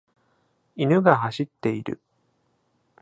[0.77, 2.01] 犬が走っている。